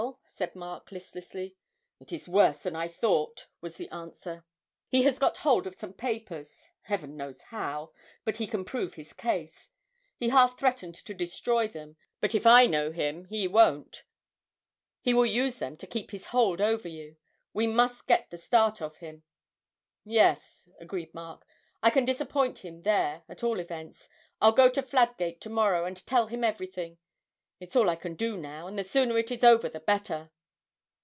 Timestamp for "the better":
29.69-30.31